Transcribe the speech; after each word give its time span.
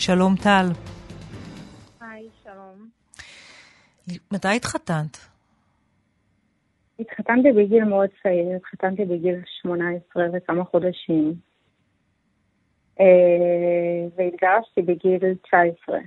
שלום 0.00 0.34
טל. 0.36 0.66
היי, 2.00 2.28
שלום. 2.42 2.88
מתי 4.32 4.56
התחתנת? 4.56 5.16
התחתנתי 7.00 7.52
בגיל 7.52 7.84
מאוד 7.84 8.08
צעיר, 8.22 8.56
התחתנתי 8.56 9.04
בגיל 9.04 9.34
18 9.62 10.24
וכמה 10.32 10.64
חודשים. 10.64 11.34
אה, 13.00 13.06
והתגרשתי 14.16 14.82
בגיל 14.82 15.34
19. 15.42 15.98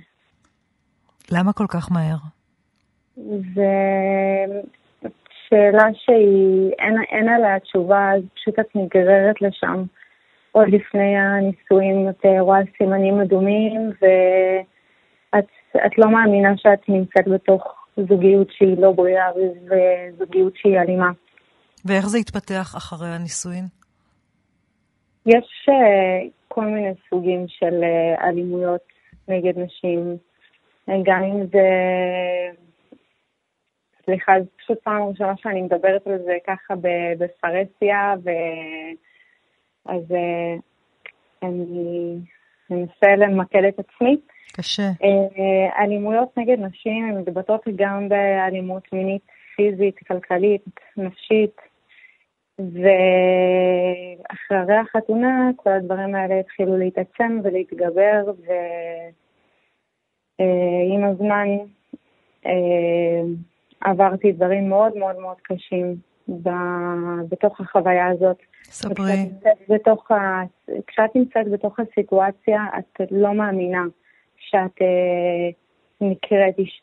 למה 1.32 1.52
כל 1.52 1.66
כך 1.68 1.92
מהר? 1.92 2.16
זו 3.54 3.62
שאלה 5.48 5.84
שהיא, 5.94 6.72
אין, 6.78 6.94
אין 7.08 7.28
עליה 7.28 7.60
תשובה, 7.60 8.10
אז 8.16 8.22
פשוט 8.34 8.58
את 8.58 8.76
נגררת 8.76 9.42
לשם. 9.42 9.84
עוד 10.54 10.68
לפני 10.68 11.16
הנישואים 11.16 12.08
את 12.08 12.26
רואה 12.40 12.58
סימנים 12.78 13.20
אדומים, 13.20 13.90
ואת 14.02 15.98
לא 15.98 16.10
מאמינה 16.10 16.56
שאת 16.56 16.88
נמצאת 16.88 17.28
בתוך 17.28 17.86
זוגיות 17.96 18.48
שהיא 18.50 18.78
לא 18.78 18.92
בריאה 18.92 19.26
וזוגיות 19.66 20.56
שהיא 20.56 20.78
אלימה. 20.78 21.10
ואיך 21.84 22.06
זה 22.06 22.18
התפתח 22.18 22.74
אחרי 22.76 23.08
הנישואין? 23.08 23.64
יש 25.26 25.68
uh, 25.70 26.30
כל 26.48 26.64
מיני 26.64 26.92
סוגים 27.10 27.44
של 27.48 27.80
uh, 27.82 28.24
אלימויות 28.24 28.82
נגד 29.28 29.58
נשים, 29.58 30.16
גם 31.02 31.22
אם 31.22 31.46
זה... 31.52 31.68
סליחה, 34.04 34.32
זו 34.40 34.46
פשוט 34.56 34.78
פעם 34.84 35.02
ראשונה 35.02 35.32
שאני 35.36 35.62
מדברת 35.62 36.06
על 36.06 36.18
זה 36.24 36.36
ככה 36.46 36.74
בפרהסיה, 37.18 38.14
ו... 38.24 38.30
אז 39.86 40.02
uh, 40.10 40.60
אני 41.42 42.18
אנסה 42.70 43.16
למקד 43.16 43.64
את 43.68 43.78
עצמי. 43.78 44.16
קשה. 44.56 44.90
Uh, 45.02 45.78
אלימויות 45.78 46.38
נגד 46.38 46.60
נשים 46.60 47.04
הן 47.04 47.18
מתבטאות 47.20 47.62
גם 47.76 48.08
באלימות 48.08 48.92
מינית, 48.92 49.22
פיזית, 49.56 49.98
כלכלית, 49.98 50.64
נפשית, 50.96 51.56
ואחרי 52.58 52.76
החתונה 54.76 55.50
כל 55.56 55.70
הדברים 55.70 56.14
האלה 56.14 56.40
התחילו 56.40 56.78
להתעצם 56.78 57.40
ולהתגבר, 57.44 58.24
ועם 60.38 61.04
uh, 61.04 61.06
הזמן 61.06 61.48
uh, 62.44 62.48
עברתי 63.80 64.32
דברים 64.32 64.68
מאוד 64.68 64.96
מאוד 64.96 65.18
מאוד 65.18 65.36
קשים 65.42 65.96
בתוך 67.28 67.60
החוויה 67.60 68.08
הזאת. 68.08 68.36
ספרי. 68.64 69.30
בתוך 69.68 70.10
ה... 70.10 70.14
כשאת 70.86 71.16
נמצאת 71.16 71.50
בתוך 71.52 71.80
הסיטואציה, 71.80 72.62
את 72.78 73.00
לא 73.10 73.34
מאמינה 73.34 73.82
שאת 74.36 74.82
אה, 74.82 75.50
נקראת 76.00 76.58
איש... 76.58 76.82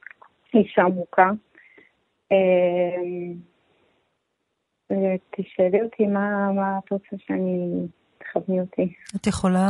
אישה 0.53 0.83
מוכה. 0.83 1.29
אה, 2.31 2.37
תשאלי 5.35 5.81
אותי 5.81 6.05
מה, 6.05 6.51
מה 6.51 6.79
את 6.85 6.91
רוצה 6.91 7.15
שאני... 7.27 7.87
תכווני 8.17 8.61
אותי. 8.61 8.93
את 9.15 9.27
יכולה... 9.27 9.67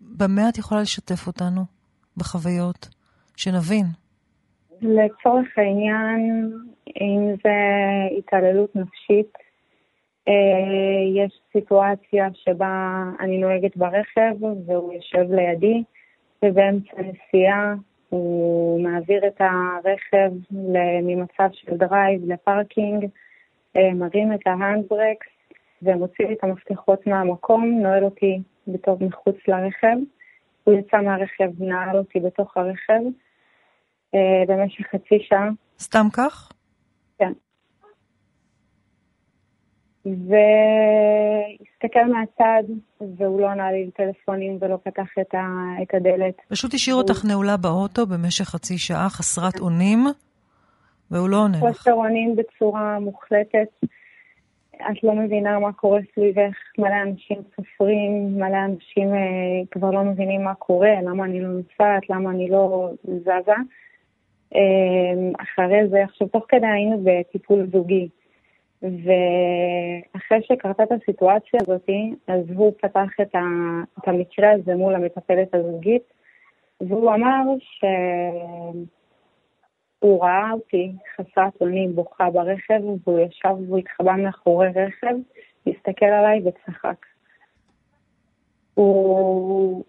במה 0.00 0.48
את 0.48 0.58
יכולה 0.58 0.80
לשתף 0.80 1.26
אותנו? 1.26 1.64
בחוויות? 2.16 2.88
שנבין. 3.36 3.86
לצורך 4.82 5.58
העניין, 5.58 6.52
אם 7.00 7.34
זה 7.44 7.58
התעללות 8.18 8.76
נפשית, 8.76 9.38
אה, 10.28 11.24
יש 11.24 11.40
סיטואציה 11.52 12.28
שבה 12.34 13.02
אני 13.20 13.38
נוהגת 13.38 13.76
ברכב 13.76 14.42
והוא 14.66 14.92
יושב 14.92 15.32
לידי, 15.32 15.82
ובאמצע 16.44 16.96
נסיעה 16.98 17.74
הוא 18.08 18.80
מעביר 18.80 19.26
את 19.26 19.40
הרכב 19.40 20.30
ממצב 21.02 21.48
של 21.52 21.76
drive 21.76 22.32
ל 22.32 22.40
parking, 22.40 23.06
אה, 23.76 23.94
מרים 23.94 24.32
את 24.32 24.46
ההנדברקס 24.46 25.26
ומוציא 25.82 26.26
לי 26.26 26.34
את 26.34 26.44
המפתחות 26.44 27.06
מהמקום, 27.06 27.78
נועל 27.82 28.04
אותי 28.04 28.38
בתור 28.66 28.98
מחוץ 29.00 29.36
לרכב. 29.48 29.96
הוא 30.64 30.74
יצא 30.74 30.96
מהרכב, 30.96 31.50
נעל 31.58 31.96
אותי 31.98 32.20
בתוך 32.20 32.56
הרכב 32.56 33.00
במשך 34.48 34.84
חצי 34.92 35.18
שעה. 35.28 35.48
סתם 35.78 36.06
כך? 36.12 36.52
כן. 37.18 37.32
והסתכל 40.06 40.38
מהצד, 42.12 42.62
והוא 43.16 43.40
לא 43.40 43.48
ענה 43.48 43.72
לי 43.72 43.90
טלפונים 43.90 44.58
ולא 44.60 44.78
פתח 44.84 45.08
את, 45.20 45.34
ה, 45.34 45.46
את 45.82 45.94
הדלת. 45.94 46.34
פשוט 46.48 46.74
השאיר 46.74 46.96
אותך 46.96 47.24
נעולה 47.24 47.56
באוטו 47.56 48.06
במשך 48.06 48.44
חצי 48.44 48.78
שעה, 48.78 49.08
חסרת 49.08 49.60
אונים, 49.60 50.06
והוא 51.10 51.28
לא 51.28 51.36
עונה 51.36 51.58
לך. 51.58 51.64
חוסר 51.64 51.92
אונים 51.92 52.36
בצורה 52.36 52.98
מוחלטת. 53.00 53.68
את 54.76 55.02
לא 55.02 55.14
מבינה 55.14 55.58
מה 55.58 55.72
קורה 55.72 56.00
סביבך, 56.14 56.56
מלא 56.78 57.02
אנשים 57.02 57.36
סופרים, 57.56 58.38
מלא 58.38 58.56
אנשים 58.64 59.14
אה, 59.14 59.20
כבר 59.70 59.90
לא 59.90 60.04
מבינים 60.04 60.44
מה 60.44 60.54
קורה, 60.54 60.90
למה 61.02 61.24
אני 61.24 61.40
לא 61.40 61.48
נוסעת, 61.48 62.10
למה 62.10 62.30
אני 62.30 62.48
לא 62.50 62.90
זזה. 63.04 63.52
אה, 64.54 65.30
אחרי 65.38 65.88
זה, 65.88 66.04
עכשיו 66.04 66.28
תוך 66.28 66.44
כדי 66.48 66.66
היינו 66.66 67.00
בטיפול 67.04 67.66
זוגי. 67.72 68.08
ואחרי 68.82 70.42
שקרתה 70.42 70.82
את 70.82 70.92
הסיטואציה 70.92 71.60
הזאת, 71.62 71.88
אז 72.26 72.40
הוא 72.54 72.72
פתח 72.80 73.08
את, 73.22 73.34
ה, 73.34 73.40
את 73.98 74.08
המקרה 74.08 74.50
הזה 74.52 74.74
מול 74.74 74.94
המטפלת 74.94 75.54
הזוגית, 75.54 76.02
והוא 76.80 77.14
אמר 77.14 77.42
שהוא 77.60 78.86
ראה 80.24 80.52
אותי 80.52 80.92
חסרת 81.16 81.60
אונים 81.60 81.94
בוכה 81.94 82.30
ברכב, 82.30 82.80
והוא 83.04 83.20
ישב 83.20 83.54
והוא 83.66 83.78
התחבא 83.78 84.12
מאחורי 84.12 84.68
רכב, 84.68 85.14
הסתכל 85.66 86.06
עליי 86.06 86.40
וצחק. 86.44 87.06
הוא 88.74 89.84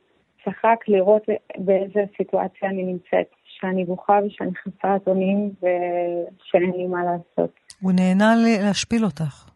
צחק 0.45 0.79
לראות 0.87 1.23
באיזה 1.57 2.03
סיטואציה 2.17 2.69
אני 2.69 2.83
נמצאת, 2.83 3.27
שאני 3.63 3.85
בוכה 3.85 4.19
ושאני 4.25 4.51
חסרת 4.55 5.07
אונים 5.07 5.51
ושאין 5.57 6.71
לי 6.77 6.87
מה 6.87 7.03
לעשות. 7.03 7.53
הוא 7.81 7.91
נהנה 7.91 8.33
להשפיל 8.63 9.05
אותך. 9.05 9.49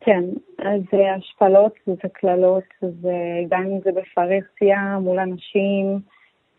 כן, 0.00 0.24
אז 0.58 0.82
השפלות 1.16 1.74
זה 1.86 2.08
קללות, 2.12 2.64
גם 3.48 3.62
אם 3.62 3.80
זה 3.84 3.90
בפרהסיה 3.92 4.98
מול 5.00 5.18
אנשים, 5.18 6.00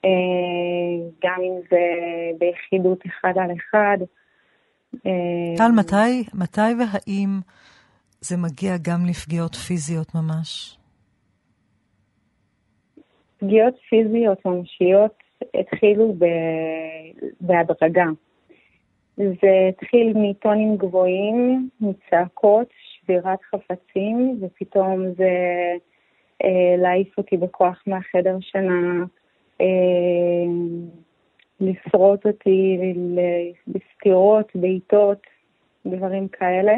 אה, 0.06 0.10
גם 1.24 1.42
אם 1.44 1.54
זה 1.70 1.78
ביחידות 2.40 3.00
אחד 3.06 3.34
על 3.36 3.52
אחד. 3.58 3.98
אה, 5.06 5.58
טל, 5.58 5.72
מתי, 5.76 6.24
מתי 6.34 6.62
והאם 6.80 7.30
זה 8.22 8.38
מגיע 8.38 8.72
גם 8.82 9.06
לפגיעות 9.10 9.56
פיזיות 9.56 10.16
ממש? 10.16 10.78
פגיעות 13.38 13.74
פיזיות 13.90 14.46
ממשיות 14.46 15.29
התחילו 15.54 16.16
בהדרגה. 17.42 18.06
זה 19.18 19.70
התחיל 19.70 20.14
מטונים 20.16 20.78
גבוהים, 20.78 21.70
מצעקות, 21.82 22.68
שבירת 22.80 23.40
חפצים, 23.42 24.40
ופתאום 24.42 25.14
זה 25.18 25.32
אה, 26.44 26.76
להעיף 26.78 27.18
אותי 27.18 27.38
בכוח 27.38 27.84
מהחדר 27.88 28.38
שינה, 28.40 29.06
אה, 29.62 29.66
לשרוט 31.60 32.26
אותי 32.26 32.78
בסתירות, 33.68 34.52
בעיטות, 34.56 35.28
דברים 35.86 36.28
כאלה. 36.28 36.74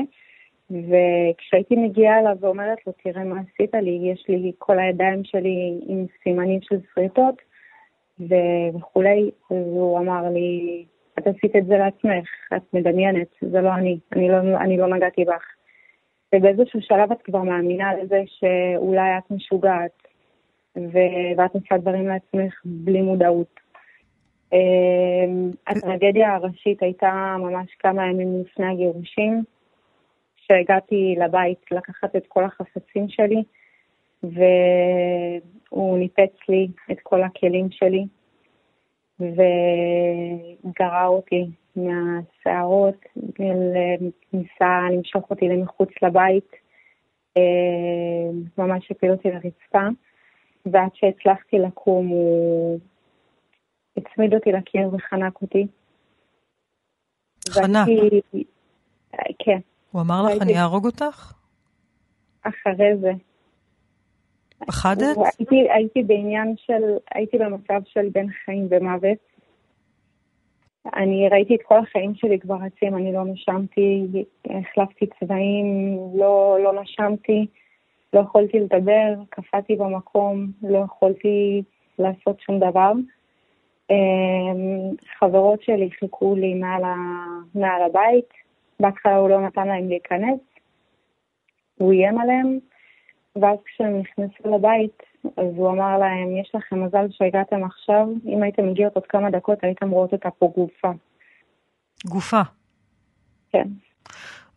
וכשהייתי 0.71 1.75
מגיעה 1.75 2.19
אליו 2.19 2.35
ואומרת 2.39 2.77
לו, 2.87 2.93
תראה 3.03 3.23
מה 3.23 3.35
עשית 3.39 3.73
לי, 3.73 3.99
יש 4.13 4.25
לי 4.29 4.51
כל 4.57 4.79
הידיים 4.79 5.23
שלי 5.23 5.79
עם 5.87 6.05
סימנים 6.23 6.59
של 6.61 6.77
שריטות 6.93 7.35
וכולי, 8.75 9.31
אז 9.51 9.57
הוא 9.57 9.99
אמר 9.99 10.29
לי, 10.29 10.85
את 11.19 11.27
עשית 11.27 11.55
את 11.55 11.65
זה 11.65 11.77
לעצמך, 11.77 12.29
את 12.55 12.73
מדמיינת, 12.73 13.27
זה 13.41 13.61
לא 13.61 13.73
אני, 13.73 13.99
אני 14.15 14.29
לא, 14.29 14.37
אני 14.37 14.77
לא 14.77 14.87
נגעתי 14.87 15.25
בך. 15.25 15.45
ובאיזשהו 16.35 16.81
שלב 16.81 17.11
את 17.11 17.21
כבר 17.21 17.41
מאמינה 17.43 17.93
לזה 17.95 18.23
שאולי 18.25 19.17
את 19.17 19.31
משוגעת, 19.31 20.07
ו- 20.77 21.37
ואת 21.37 21.55
עושה 21.55 21.77
דברים 21.77 22.07
לעצמך 22.07 22.61
בלי 22.65 23.01
מודעות. 23.01 23.59
אמ, 24.53 25.51
הטרגדיה 25.67 26.35
הראשית 26.35 26.83
הייתה 26.83 27.35
ממש 27.39 27.75
כמה 27.79 28.07
ימים 28.07 28.41
לפני 28.41 28.65
הגירושים, 28.65 29.43
כשהגעתי 30.37 31.15
לבית 31.17 31.65
לקחת 31.71 32.15
את 32.15 32.27
כל 32.27 32.43
החפצים 32.43 33.09
שלי, 33.09 33.43
והוא 34.23 35.97
ניפץ 35.97 36.33
לי 36.49 36.67
את 36.91 36.97
כל 37.03 37.23
הכלים 37.23 37.67
שלי, 37.71 38.05
וגרר 39.21 41.07
אותי 41.07 41.49
מהשערות, 41.75 43.05
ניסה 44.33 44.87
למשוך 44.91 45.29
אותי 45.29 45.47
למחוץ 45.47 45.89
לבית, 46.01 46.51
אה, 47.37 47.41
ממש 48.57 48.91
הפיל 48.91 49.11
אותי 49.11 49.31
לרצפה. 49.31 49.87
ועד 50.65 50.89
שהצלחתי 50.93 51.59
לקום 51.59 52.07
הוא 52.07 52.79
הצמיד 53.97 54.33
אותי 54.33 54.51
לקיר 54.51 54.89
וחנק 54.93 55.41
אותי. 55.41 55.67
חנק? 57.49 57.87
והייתי... 57.87 58.43
כן. 59.39 59.59
הוא 59.91 60.01
אמר 60.01 60.23
לך, 60.23 60.41
אני 60.41 60.57
אהרוג 60.57 60.85
אותך? 60.85 61.33
אחרי 62.41 62.97
זה. 63.01 63.11
פחדת? 64.67 65.17
הייתי, 65.17 65.71
הייתי 65.71 66.03
בעניין 66.03 66.53
של, 66.57 66.97
הייתי 67.15 67.37
במצב 67.37 67.81
של 67.85 68.09
בין 68.09 68.27
חיים 68.45 68.67
ומוות. 68.69 69.17
אני 70.95 71.29
ראיתי 71.31 71.55
את 71.55 71.61
כל 71.63 71.79
החיים 71.79 72.15
שלי 72.15 72.39
כבר 72.39 72.55
רצים, 72.55 72.95
אני 72.95 73.13
לא 73.13 73.25
נשמתי, 73.25 74.07
החלפתי 74.45 75.05
צבעים, 75.19 75.97
לא, 76.15 76.57
לא 76.63 76.81
נשמתי, 76.81 77.45
לא 78.13 78.19
יכולתי 78.19 78.59
לדבר, 78.59 79.13
קפאתי 79.29 79.75
במקום, 79.75 80.51
לא 80.63 80.77
יכולתי 80.77 81.63
לעשות 81.99 82.39
שום 82.39 82.59
דבר. 82.59 82.91
אמ, 83.89 84.95
חברות 85.19 85.63
שלי 85.63 85.89
חיכו 85.99 86.35
לי 86.35 86.53
מעל, 86.53 86.83
ה, 86.83 86.95
מעל 87.55 87.81
הבית, 87.81 88.29
בהתחלה 88.79 89.15
הוא 89.15 89.29
לא 89.29 89.41
נתן 89.41 89.67
להם 89.67 89.89
להיכנס, 89.89 90.39
הוא 91.77 91.91
איים 91.91 92.19
עליהם, 92.19 92.59
ואז 93.35 93.57
כשהם 93.65 93.99
נכנסו 93.99 94.55
לבית, 94.55 94.97
אז 95.23 95.53
הוא 95.55 95.69
אמר 95.69 95.97
להם, 95.97 96.37
יש 96.41 96.51
לכם 96.55 96.83
מזל 96.85 97.07
שהגעתם 97.11 97.63
עכשיו, 97.63 98.07
אם 98.25 98.43
הייתם 98.43 98.67
מגיעות 98.67 98.95
עוד 98.95 99.05
כמה 99.09 99.29
דקות 99.31 99.57
הייתם 99.61 99.89
רואות 99.89 100.13
אותה 100.13 100.29
פה 100.31 100.51
גופה. 100.55 100.91
גופה. 102.05 102.41
כן. 103.51 103.67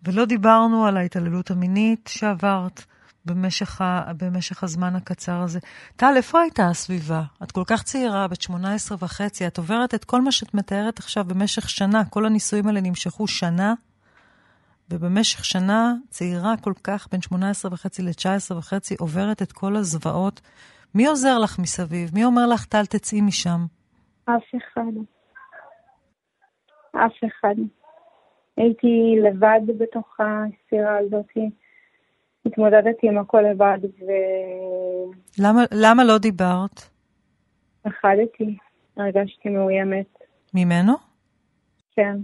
ולא 0.05 0.25
דיברנו 0.25 0.87
על 0.87 0.97
ההתעללות 0.97 1.51
המינית 1.51 2.09
שעברת 2.09 2.81
במשך, 3.25 3.81
ה, 3.81 4.13
במשך 4.17 4.65
הזמן 4.65 4.97
הקצר 4.97 5.41
הזה. 5.43 5.59
טל, 5.97 6.13
איפה 6.17 6.41
הייתה 6.41 6.69
הסביבה? 6.69 7.23
את 7.43 7.53
כל 7.53 7.63
כך 7.67 7.83
צעירה, 7.83 8.29
בת 8.29 8.43
18 8.43 8.99
וחצי, 9.01 9.47
את 9.47 9.59
עוברת 9.59 9.95
את 9.95 10.05
כל 10.05 10.21
מה 10.21 10.33
שאת 10.33 10.55
מתארת 10.55 10.99
עכשיו 10.99 11.25
במשך 11.25 11.69
שנה. 11.69 12.05
כל 12.05 12.27
הנישואים 12.27 12.67
האלה 12.67 12.81
נמשכו 12.81 13.27
שנה. 13.29 13.75
ובמשך 14.91 15.45
שנה 15.45 15.93
צעירה 16.09 16.55
כל 16.61 16.73
כך, 16.85 17.09
בין 17.13 17.21
18 17.21 17.73
וחצי 17.73 18.03
ל-19 18.03 18.55
וחצי, 18.55 18.95
עוברת 19.01 19.43
את 19.43 19.53
כל 19.53 19.77
הזוועות. 19.77 20.41
מי 20.95 21.07
עוזר 21.07 21.39
לך 21.39 21.59
מסביב? 21.59 22.11
מי 22.15 22.25
אומר 22.25 22.47
לך, 22.47 22.65
טל, 22.65 22.87
תצאי 22.87 23.21
משם? 23.21 23.61
אף 24.25 24.49
אחד. 24.57 24.93
אף 26.93 27.13
אחד. 27.27 27.55
הייתי 28.57 29.15
לבד 29.23 29.61
בתוך 29.79 30.17
הסירה 30.21 30.99
הזאת. 30.99 31.27
התמודדתי 32.47 33.09
עם 33.09 33.19
הכל 33.19 33.41
לבד, 33.51 33.79
ו... 33.85 34.07
למה, 35.39 35.63
למה 35.73 36.05
לא 36.05 36.19
דיברת? 36.19 36.81
פחדתי, 37.83 38.57
הרגשתי 38.97 39.49
מאוימת. 39.49 40.07
ממנו? 40.55 40.93
כן. 41.97 42.17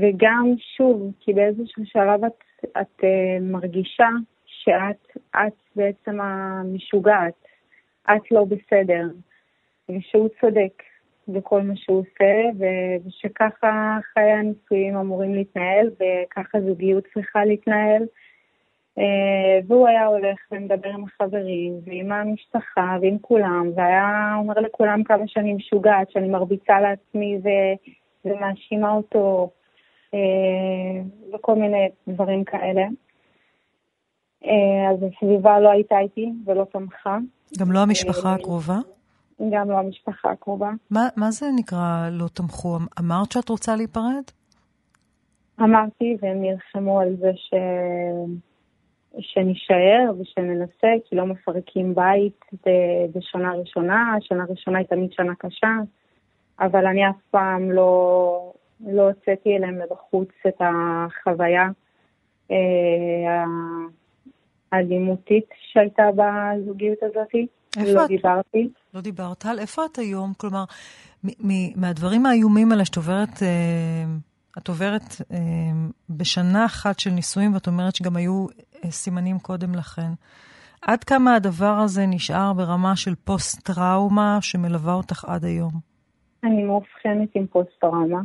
וגם, 0.00 0.54
שוב, 0.76 1.12
כי 1.20 1.32
באיזשהו 1.32 1.86
שלב 1.86 2.24
את, 2.24 2.64
את 2.80 3.00
uh, 3.00 3.04
מרגישה 3.40 4.08
שאת 4.46 5.16
את 5.36 5.52
בעצם 5.76 6.20
המשוגעת, 6.20 7.46
את 8.02 8.30
לא 8.30 8.44
בסדר, 8.44 9.08
ושהוא 9.88 10.28
צודק 10.40 10.82
בכל 11.28 11.62
מה 11.62 11.76
שהוא 11.76 11.98
עושה, 11.98 12.64
ושככה 13.06 13.98
חיי 14.12 14.32
הנישואים 14.32 14.96
אמורים 14.96 15.34
להתנהל, 15.34 15.90
וככה 15.90 16.60
זוגיות 16.60 17.04
צריכה 17.14 17.44
להתנהל. 17.44 18.02
Uh, 18.98 19.02
והוא 19.66 19.88
היה 19.88 20.06
הולך 20.06 20.38
ומדבר 20.52 20.88
עם 20.88 21.04
החברים, 21.04 21.72
ועם 21.84 22.12
המשפחה, 22.12 22.96
ועם 23.02 23.18
כולם, 23.20 23.70
והיה 23.74 24.34
אומר 24.38 24.54
לכולם 24.54 25.04
כמה 25.04 25.24
שאני 25.26 25.52
משוגעת, 25.52 26.10
שאני 26.10 26.28
מרביצה 26.28 26.80
לעצמי 26.80 27.38
ו... 27.44 27.48
ומאשימה 28.24 28.92
אותו 28.92 29.50
וכל 31.34 31.54
מיני 31.54 31.88
דברים 32.08 32.44
כאלה. 32.44 32.82
אה, 34.44 34.90
אז 34.90 34.98
הסביבה 35.02 35.60
לא 35.60 35.70
הייתה 35.70 35.98
איתי 35.98 36.32
ולא 36.46 36.64
תמכה. 36.72 37.18
גם 37.58 37.72
לא 37.72 37.78
המשפחה 37.78 38.28
אה, 38.28 38.34
הקרובה? 38.34 38.78
גם 39.50 39.70
לא 39.70 39.78
המשפחה 39.78 40.30
הקרובה. 40.30 40.70
מה, 40.90 41.08
מה 41.16 41.30
זה 41.30 41.46
נקרא 41.56 42.08
לא 42.10 42.28
תמכו? 42.28 42.78
אמרת 43.00 43.32
שאת 43.32 43.48
רוצה 43.48 43.76
להיפרד? 43.76 44.22
אמרתי, 45.60 46.16
והם 46.20 46.42
נלחמו 46.42 47.00
על 47.00 47.16
זה 47.16 47.30
ש... 47.34 47.54
שנישאר 49.18 50.12
ושננסה, 50.18 50.88
כי 51.04 51.16
לא 51.16 51.26
מפרקים 51.26 51.94
בית 51.94 52.40
בשנה 53.14 53.52
ראשונה, 53.52 54.16
שנה 54.20 54.44
ראשונה 54.48 54.78
היא 54.78 54.86
תמיד 54.86 55.12
שנה 55.12 55.34
קשה, 55.38 55.68
אבל 56.60 56.86
אני 56.86 57.08
אף 57.08 57.16
פעם 57.30 57.70
לא, 57.70 58.52
לא 58.86 59.02
הוצאתי 59.02 59.56
אליהם 59.56 59.78
מבחוץ 59.78 60.28
את 60.48 60.60
החוויה 60.60 61.68
אה, 62.50 63.44
האלימותית 64.72 65.46
שהייתה 65.72 66.02
בזוגיות 66.16 66.98
הזאת. 67.02 67.34
איפה 67.76 67.92
לא 67.92 68.04
את? 68.04 68.08
דיברתי. 68.08 68.68
לא 68.94 69.00
דיברת. 69.00 69.38
טל, 69.38 69.58
איפה 69.58 69.84
את 69.84 69.98
היום? 69.98 70.32
כלומר, 70.36 70.64
מהדברים 71.76 72.26
האיומים 72.26 72.72
האלה 72.72 72.84
שאת 72.84 72.96
עוברת, 72.96 73.42
אה, 73.42 74.04
את 74.58 74.68
עוברת 74.68 75.02
אה, 75.32 75.38
בשנה 76.10 76.64
אחת 76.64 76.98
של 76.98 77.10
נישואים, 77.10 77.54
ואת 77.54 77.66
אומרת 77.66 77.94
שגם 77.94 78.16
היו 78.16 78.46
אה, 78.84 78.90
סימנים 78.90 79.38
קודם 79.38 79.74
לכן. 79.74 80.10
עד 80.82 81.04
כמה 81.04 81.34
הדבר 81.34 81.78
הזה 81.84 82.06
נשאר 82.06 82.52
ברמה 82.52 82.96
של 82.96 83.14
פוסט-טראומה 83.14 84.38
שמלווה 84.40 84.94
אותך 84.94 85.24
עד 85.24 85.44
היום? 85.44 85.72
אני 86.44 86.62
מאובחנת 86.62 87.28
עם 87.34 87.46
פוסט-טראומה. 87.46 88.20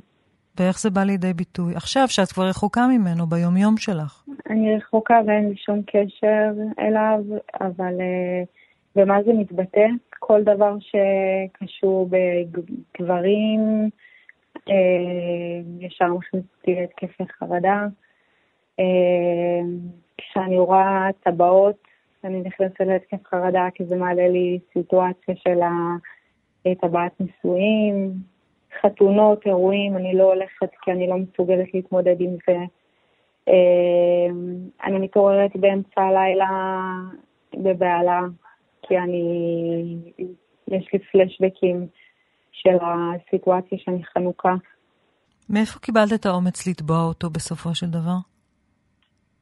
ואיך 0.59 0.79
זה 0.79 0.89
בא 0.89 1.03
לידי 1.03 1.33
ביטוי? 1.33 1.75
עכשיו, 1.75 2.07
שאת 2.07 2.31
כבר 2.31 2.43
רחוקה 2.43 2.87
ממנו 2.87 3.27
ביומיום 3.27 3.77
שלך. 3.77 4.23
אני 4.49 4.75
רחוקה 4.75 5.19
ואין 5.27 5.49
לי 5.49 5.55
שום 5.57 5.81
קשר 5.81 6.51
אליו, 6.79 7.19
אבל 7.61 7.93
uh, 7.97 8.47
במה 8.95 9.23
זה 9.23 9.33
מתבטא? 9.33 9.87
כל 10.19 10.43
דבר 10.43 10.75
שקשור 10.79 12.09
בגברים, 12.09 13.89
uh, 14.55 14.71
ישר 15.79 16.13
מכניס 16.13 16.43
אותי 16.57 16.75
להתקפי 16.75 17.23
חרדה. 17.39 17.87
Uh, 18.81 18.83
כשאני 20.17 20.59
רואה 20.59 21.07
טבעות, 21.23 21.87
אני 22.23 22.41
נכנסת 22.41 22.79
להתקף 22.79 23.27
חרדה 23.27 23.67
כי 23.75 23.85
זה 23.85 23.95
מעלה 23.95 24.27
לי 24.27 24.59
סיטואציה 24.73 25.35
של 25.35 25.59
טבעת 26.81 27.11
נישואים. 27.19 28.13
חתונות, 28.81 29.45
אירועים, 29.45 29.97
אני 29.97 30.15
לא 30.15 30.23
הולכת 30.23 30.69
כי 30.81 30.91
אני 30.91 31.07
לא 31.07 31.15
מסוגלת 31.17 31.73
להתמודד 31.73 32.21
עם 32.21 32.35
זה. 32.47 32.57
אמ, 33.47 34.55
אני 34.83 34.99
מתעוררת 34.99 35.55
באמצע 35.55 36.01
הלילה 36.01 36.49
בבהלה, 37.53 38.21
כי 38.81 38.97
אני, 38.97 39.23
יש 40.67 40.89
לי 40.93 40.99
פלשבקים 40.99 41.87
של 42.51 42.77
הסיטואציה 42.81 43.77
שאני 43.77 44.03
חנוכה. 44.03 44.55
מאיפה 45.49 45.79
קיבלת 45.79 46.13
את 46.13 46.25
האומץ 46.25 46.67
לתבוע 46.67 47.03
אותו 47.03 47.29
בסופו 47.29 47.75
של 47.75 47.87
דבר? 47.87 48.17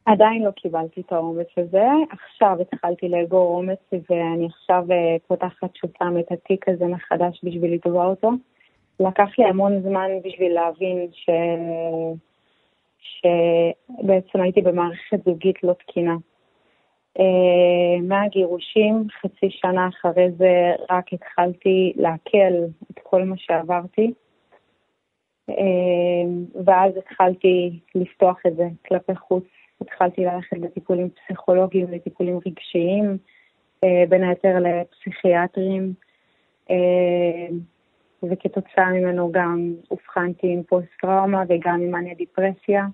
עדיין 0.05 0.43
לא 0.43 0.51
קיבלתי 0.51 1.01
את 1.01 1.11
האומץ 1.11 1.47
הזה. 1.57 1.85
עכשיו 2.11 2.57
התחלתי 2.61 3.09
לאגור 3.09 3.57
אומץ, 3.57 3.79
ואני 3.91 4.45
עכשיו 4.45 4.83
אה, 4.91 5.15
פותחת 5.27 5.75
שוב 5.75 5.91
פעם 5.99 6.19
את 6.19 6.31
התיק 6.31 6.69
הזה 6.69 6.85
מחדש 6.85 7.41
בשביל 7.43 7.73
לתבוע 7.73 8.05
אותו. 8.05 8.29
לקח 8.99 9.29
לי 9.37 9.45
המון 9.45 9.81
זמן 9.81 10.09
בשביל 10.23 10.53
להבין 10.53 11.07
ש... 11.11 11.29
שבעצם 12.99 14.41
הייתי 14.41 14.61
במערכת 14.61 15.23
זוגית 15.25 15.63
לא 15.63 15.73
תקינה. 15.73 16.15
Uh, 17.19 18.01
מהגירושים, 18.01 19.07
חצי 19.21 19.49
שנה 19.49 19.87
אחרי 19.87 20.31
זה 20.37 20.71
רק 20.89 21.13
התחלתי 21.13 21.93
לעכל 21.95 22.53
את 22.91 22.99
כל 23.03 23.23
מה 23.23 23.35
שעברתי, 23.37 24.13
uh, 25.51 25.53
ואז 26.65 26.97
התחלתי 26.97 27.79
לפתוח 27.95 28.39
את 28.47 28.55
זה 28.55 28.67
כלפי 28.87 29.15
חוץ. 29.15 29.43
התחלתי 29.81 30.25
ללכת 30.25 30.57
לטיפולים 30.57 31.09
פסיכולוגיים, 31.09 31.91
לטיפולים 31.91 32.39
רגשיים, 32.45 33.17
uh, 33.85 34.09
בין 34.09 34.23
היתר 34.23 34.55
לפסיכיאטרים. 34.59 35.93
וכתוצאה 38.31 38.91
ממנו 38.91 39.31
גם 39.31 39.73
אובחנתי 39.91 40.47
עם 40.47 40.63
פוסט-טראומה 40.63 41.43
וגם 41.49 41.81
עם 41.81 41.91
מניה 41.91 42.13
דיפרסיה. 42.15 42.85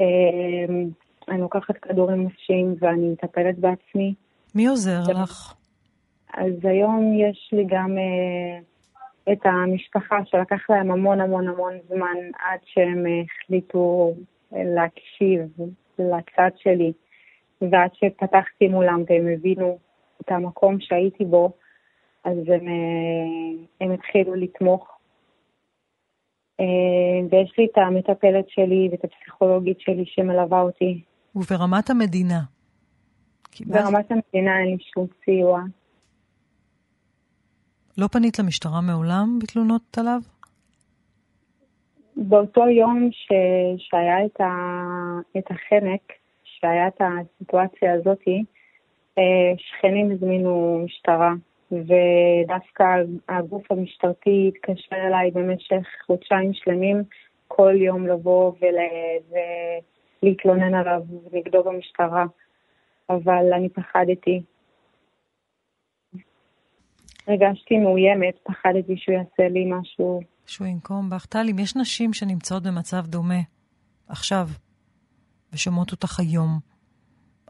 אמ, 0.00 0.88
אני 1.28 1.40
לוקחת 1.40 1.76
כדורים 1.82 2.26
נפשיים 2.26 2.74
ואני 2.80 3.08
מטפלת 3.12 3.58
בעצמי. 3.58 4.14
מי 4.54 4.66
עוזר 4.66 5.00
לך? 5.22 5.54
אז 6.34 6.52
היום 6.64 7.12
יש 7.16 7.50
לי 7.52 7.64
גם 7.68 7.96
uh, 7.96 9.32
את 9.32 9.38
המשפחה 9.44 10.16
שלקח 10.24 10.70
להם 10.70 10.90
המון 10.90 11.20
המון 11.20 11.48
המון 11.48 11.72
זמן 11.88 12.16
עד 12.38 12.58
שהם 12.64 13.04
החליטו 13.24 14.14
להקשיב 14.52 15.40
לצד 15.98 16.50
שלי, 16.56 16.92
ועד 17.60 17.90
שפתחתי 17.94 18.68
מולם 18.68 19.02
והם 19.08 19.28
הבינו 19.28 19.78
את 20.20 20.30
המקום 20.30 20.80
שהייתי 20.80 21.24
בו, 21.24 21.52
אז 22.24 22.36
הם, 22.48 22.66
הם 23.80 23.92
התחילו 23.92 24.34
לתמוך. 24.34 24.98
ויש 27.30 27.54
לי 27.58 27.66
את 27.72 27.78
המטפלת 27.78 28.44
שלי 28.48 28.88
ואת 28.90 29.04
הפסיכולוגית 29.04 29.80
שלי 29.80 30.04
שמלווה 30.06 30.60
אותי. 30.60 31.02
וברמת 31.36 31.90
המדינה? 31.90 32.40
ברמת 33.60 34.10
המדינה 34.10 34.58
אין 34.58 34.66
לי 34.66 34.76
שום 34.94 35.06
סיוע. 35.24 35.62
לא 37.98 38.06
פנית 38.06 38.38
למשטרה 38.38 38.80
מעולם 38.80 39.38
בתלונות 39.42 39.98
עליו? 39.98 40.20
באותו 42.16 42.68
יום 42.68 43.08
ש... 43.12 43.28
שהיה 43.78 44.26
את, 44.26 44.40
ה... 44.40 44.50
את 45.38 45.50
החנק, 45.50 46.12
שהיה 46.44 46.88
את 46.88 47.00
הסיטואציה 47.00 47.94
הזאת, 47.94 48.22
אה, 49.18 49.52
שכנים 49.56 50.10
הזמינו 50.10 50.82
משטרה, 50.84 51.32
ודווקא 51.72 52.84
הגוף 53.28 53.72
המשטרתי 53.72 54.48
התקשר 54.48 54.96
אליי 54.96 55.30
במשך 55.30 55.86
חודשיים 56.06 56.50
שלמים, 56.54 57.02
כל 57.48 57.74
יום 57.76 58.06
לבוא 58.06 58.52
ול... 58.60 58.74
ולהתלונן 60.22 60.74
עליו 60.74 61.02
נגדו 61.32 61.64
במשטרה, 61.64 62.24
אבל 63.10 63.52
אני 63.56 63.68
פחדתי. 63.68 64.42
הרגשתי 67.26 67.76
מאוימת, 67.78 68.34
פחדתי 68.42 68.96
שהוא 68.96 69.14
יעשה 69.14 69.48
לי 69.48 69.64
משהו. 69.68 70.20
שהוא 70.46 70.66
ינקום 70.66 71.10
בך. 71.10 71.26
טל, 71.26 71.46
אם 71.50 71.58
יש 71.58 71.76
נשים 71.76 72.12
שנמצאות 72.12 72.62
במצב 72.62 73.06
דומה, 73.06 73.40
עכשיו, 74.08 74.48
ושומעות 75.52 75.92
אותך 75.92 76.20
היום, 76.20 76.58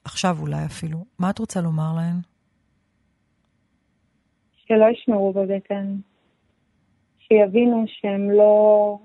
עכשיו 0.05 0.37
אולי 0.41 0.65
אפילו, 0.67 1.05
מה 1.19 1.31
את 1.31 1.39
רוצה 1.39 1.61
לומר 1.61 1.93
להן? 1.97 2.32
שלא 4.73 4.87
ישמרו 4.91 5.33
בבטן. 5.33 5.87
שיבינו 7.19 7.85
שהן 7.87 8.31
לא, 8.31 8.99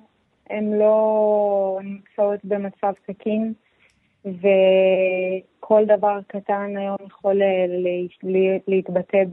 לא 0.62 1.80
נמצאות 1.84 2.40
במצב 2.44 2.94
תקין, 3.06 3.54
וכל 4.26 5.86
דבר 5.86 6.20
קטן 6.28 6.78
היום 6.78 6.98
יכול 7.08 7.42
להתבטא 8.68 9.24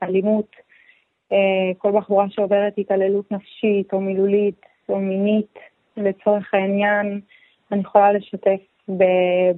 באלימות. 0.00 0.56
אה, 1.32 1.72
כל 1.78 1.92
בחורה 1.92 2.26
שעוברת 2.30 2.78
התעללות 2.78 3.32
נפשית 3.32 3.92
או 3.92 4.00
מילולית 4.00 4.60
או 4.88 4.98
מינית, 4.98 5.58
לצורך 5.96 6.54
העניין, 6.54 7.20
אני 7.72 7.80
יכולה 7.80 8.12
לשתף 8.12 8.60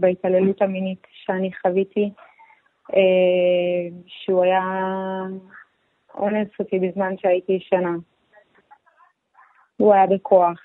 בהתעללות 0.00 0.62
המינית 0.62 1.06
שאני 1.12 1.50
חוויתי, 1.62 2.10
שהוא 4.06 4.44
היה 4.44 4.62
אונס 6.14 6.48
אותי 6.58 6.78
בזמן 6.78 7.18
שהייתי 7.18 7.52
ישנה. 7.52 7.96
הוא 9.76 9.94
היה 9.94 10.06
בכוח. 10.06 10.60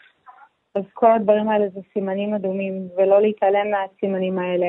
אז 0.75 0.84
כל 0.94 1.12
הדברים 1.12 1.50
האלה 1.50 1.70
זה 1.70 1.80
סימנים 1.94 2.34
אדומים, 2.34 2.88
ולא 2.98 3.22
להתעלם 3.22 3.72
מהסימנים 3.72 4.40
האלה, 4.40 4.68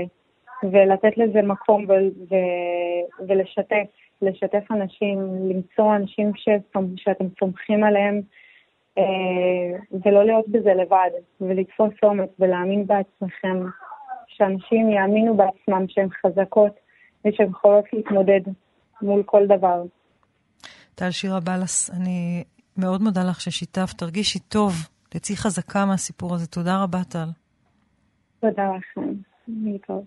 ולתת 0.62 1.18
לזה 1.18 1.42
מקום 1.42 1.85
ו- 1.88 2.30
ו- 2.30 3.26
ולשתף, 3.28 3.87
לשתף 4.23 4.64
אנשים, 4.71 5.18
למצוא 5.50 5.97
אנשים 5.97 6.32
ש- 6.35 6.49
שאתם 6.97 7.25
סומכים 7.40 7.85
עליהם, 7.85 8.21
אה, 8.99 9.78
ולא 10.04 10.25
להיות 10.25 10.49
בזה 10.49 10.75
לבד, 10.75 11.11
ולתפוס 11.40 11.94
אומץ 12.02 12.30
ולהאמין 12.38 12.87
בעצמכם, 12.87 13.66
שאנשים 14.26 14.90
יאמינו 14.90 15.37
בעצמם 15.37 15.85
שהן 15.88 16.09
חזקות 16.11 16.73
ושהן 17.24 17.50
יכולות 17.50 17.84
להתמודד 17.92 18.40
מול 19.02 19.22
כל 19.26 19.46
דבר. 19.46 19.82
טל 20.94 21.10
שירה 21.10 21.40
בלס, 21.40 21.90
אני 21.90 22.44
מאוד 22.76 23.02
מודה 23.02 23.24
לך 23.24 23.40
ששיתפת, 23.40 23.98
תרגישי 23.98 24.38
טוב 24.38 24.72
תצאי 25.08 25.36
חזקה 25.36 25.86
מהסיפור 25.86 26.34
הזה. 26.34 26.46
תודה 26.46 26.82
רבה, 26.82 27.04
טל. 27.04 27.28
תודה 28.40 28.62
לכם. 28.76 29.14
להתראות. 29.48 30.04